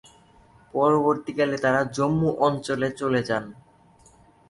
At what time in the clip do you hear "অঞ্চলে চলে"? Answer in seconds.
2.47-3.21